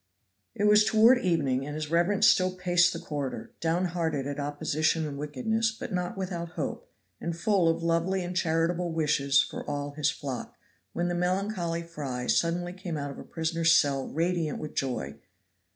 It 0.55 0.63
was 0.63 0.83
toward 0.83 1.19
evening, 1.19 1.63
and 1.63 1.75
his 1.75 1.91
reverence 1.91 2.25
still 2.25 2.55
paced 2.57 2.91
the 2.91 2.97
corridor, 2.97 3.51
downhearted 3.59 4.25
at 4.25 4.39
opposition 4.39 5.05
and 5.07 5.15
wickedness, 5.15 5.69
but 5.71 5.93
not 5.93 6.17
without 6.17 6.53
hope, 6.53 6.89
and 7.19 7.37
full 7.37 7.69
of 7.69 7.83
lovely 7.83 8.23
and 8.23 8.35
charitable 8.35 8.91
wishes 8.91 9.43
for 9.43 9.63
all 9.69 9.91
his 9.91 10.09
flock, 10.09 10.57
when 10.93 11.07
the 11.07 11.13
melancholy 11.13 11.83
Fry 11.83 12.25
suddenly 12.25 12.73
came 12.73 12.97
out 12.97 13.11
of 13.11 13.19
a 13.19 13.23
prisoner's 13.23 13.75
cell 13.75 14.07
radiant 14.07 14.57
with 14.57 14.73
joy. 14.73 15.17